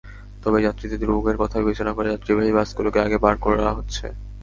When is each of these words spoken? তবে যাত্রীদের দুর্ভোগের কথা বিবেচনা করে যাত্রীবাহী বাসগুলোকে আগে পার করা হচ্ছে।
তবে 0.43 0.57
যাত্রীদের 0.61 0.99
দুর্ভোগের 1.01 1.37
কথা 1.41 1.55
বিবেচনা 1.59 1.91
করে 1.93 2.07
যাত্রীবাহী 2.09 2.51
বাসগুলোকে 2.57 2.99
আগে 3.01 3.17
পার 3.23 3.35
করা 3.43 3.67
হচ্ছে। 3.77 4.05